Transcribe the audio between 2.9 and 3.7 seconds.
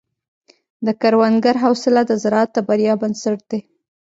بنسټ دی.